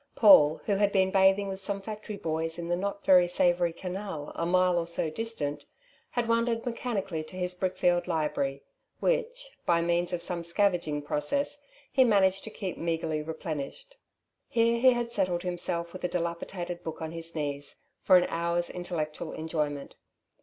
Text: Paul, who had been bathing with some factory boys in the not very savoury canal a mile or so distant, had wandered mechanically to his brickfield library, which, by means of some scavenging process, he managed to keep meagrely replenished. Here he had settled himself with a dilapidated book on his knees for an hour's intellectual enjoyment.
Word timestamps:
Paul, 0.15 0.61
who 0.65 0.77
had 0.77 0.91
been 0.91 1.11
bathing 1.11 1.47
with 1.47 1.61
some 1.61 1.79
factory 1.79 2.17
boys 2.17 2.57
in 2.57 2.69
the 2.69 2.75
not 2.75 3.05
very 3.05 3.27
savoury 3.27 3.71
canal 3.71 4.31
a 4.33 4.47
mile 4.47 4.79
or 4.79 4.87
so 4.87 5.11
distant, 5.11 5.67
had 6.09 6.27
wandered 6.27 6.65
mechanically 6.65 7.23
to 7.25 7.35
his 7.35 7.53
brickfield 7.53 8.07
library, 8.07 8.63
which, 8.99 9.55
by 9.67 9.79
means 9.79 10.11
of 10.11 10.23
some 10.23 10.43
scavenging 10.43 11.03
process, 11.03 11.63
he 11.91 12.03
managed 12.03 12.43
to 12.45 12.49
keep 12.49 12.79
meagrely 12.79 13.21
replenished. 13.21 13.97
Here 14.47 14.79
he 14.79 14.93
had 14.93 15.11
settled 15.11 15.43
himself 15.43 15.93
with 15.93 16.03
a 16.03 16.07
dilapidated 16.07 16.81
book 16.83 16.99
on 16.99 17.11
his 17.11 17.35
knees 17.35 17.75
for 18.01 18.17
an 18.17 18.25
hour's 18.27 18.71
intellectual 18.71 19.33
enjoyment. 19.33 19.97